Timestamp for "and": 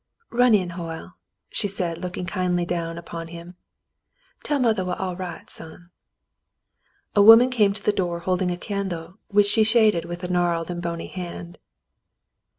10.71-10.81